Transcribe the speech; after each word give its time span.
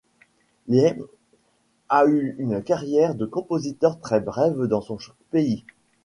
Ley 0.67 0.95
a 1.87 2.05
eu 2.07 2.33
une 2.39 2.63
carrière 2.63 3.13
de 3.13 3.27
compositeur 3.27 3.99
très 3.99 4.19
brève 4.19 4.63
dans 4.63 4.81
son 4.81 4.97
pays. 5.29 5.63